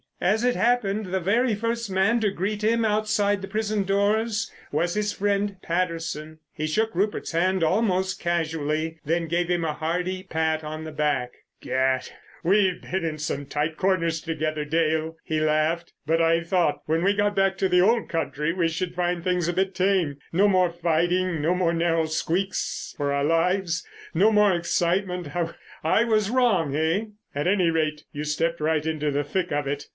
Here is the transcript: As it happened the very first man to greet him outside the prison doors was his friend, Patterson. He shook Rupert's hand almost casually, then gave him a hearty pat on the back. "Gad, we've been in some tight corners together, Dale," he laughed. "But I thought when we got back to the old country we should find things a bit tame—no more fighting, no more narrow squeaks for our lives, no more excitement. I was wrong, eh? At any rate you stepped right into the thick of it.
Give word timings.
As 0.19 0.43
it 0.43 0.55
happened 0.55 1.07
the 1.07 1.19
very 1.19 1.55
first 1.55 1.89
man 1.89 2.19
to 2.21 2.29
greet 2.29 2.63
him 2.63 2.85
outside 2.85 3.41
the 3.41 3.47
prison 3.47 3.83
doors 3.83 4.51
was 4.71 4.93
his 4.93 5.13
friend, 5.13 5.55
Patterson. 5.63 6.39
He 6.53 6.67
shook 6.67 6.93
Rupert's 6.95 7.31
hand 7.31 7.63
almost 7.63 8.19
casually, 8.19 8.99
then 9.03 9.27
gave 9.27 9.47
him 9.47 9.63
a 9.65 9.73
hearty 9.73 10.21
pat 10.21 10.63
on 10.63 10.83
the 10.83 10.91
back. 10.91 11.31
"Gad, 11.59 12.09
we've 12.43 12.81
been 12.81 13.03
in 13.03 13.17
some 13.17 13.47
tight 13.47 13.77
corners 13.77 14.21
together, 14.21 14.63
Dale," 14.63 15.17
he 15.23 15.39
laughed. 15.39 15.93
"But 16.05 16.21
I 16.21 16.43
thought 16.43 16.81
when 16.85 17.03
we 17.03 17.13
got 17.13 17.35
back 17.35 17.57
to 17.57 17.69
the 17.69 17.81
old 17.81 18.07
country 18.07 18.53
we 18.53 18.67
should 18.69 18.95
find 18.95 19.23
things 19.23 19.47
a 19.47 19.53
bit 19.53 19.73
tame—no 19.73 20.47
more 20.47 20.69
fighting, 20.71 21.41
no 21.41 21.55
more 21.55 21.73
narrow 21.73 22.05
squeaks 22.05 22.93
for 22.95 23.11
our 23.11 23.23
lives, 23.23 23.85
no 24.13 24.31
more 24.31 24.53
excitement. 24.55 25.29
I 25.83 26.03
was 26.03 26.29
wrong, 26.31 26.75
eh? 26.75 27.05
At 27.33 27.47
any 27.47 27.71
rate 27.71 28.03
you 28.11 28.23
stepped 28.23 28.59
right 28.61 28.85
into 28.85 29.09
the 29.09 29.23
thick 29.23 29.51
of 29.51 29.67
it. 29.67 29.87